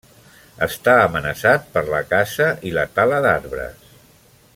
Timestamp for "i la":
2.71-2.87